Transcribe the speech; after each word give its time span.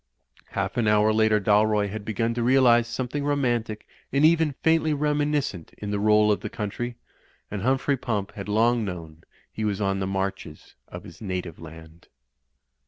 Half 0.53 0.77
an 0.77 0.87
hour 0.87 1.13
later 1.13 1.39
Dalroy 1.39 1.87
had 1.89 2.03
begun 2.03 2.33
to 2.33 2.41
realise 2.41 2.87
something 2.87 3.23
romantic 3.23 3.85
and 4.11 4.25
even 4.25 4.55
faintly 4.63 4.95
reminis 4.95 5.43
cent 5.43 5.75
in 5.77 5.91
the 5.91 5.99
roll 5.99 6.31
of 6.31 6.39
the 6.39 6.49
country, 6.49 6.95
and 7.51 7.61
Humphrey 7.61 7.97
Pump 7.97 8.31
had 8.31 8.49
long 8.49 8.83
known 8.83 9.23
he 9.53 9.63
was 9.63 9.79
on 9.79 9.99
the 9.99 10.07
marches 10.07 10.73
of 10.87 11.03
his 11.03 11.21
native 11.21 11.59
land. 11.59 12.07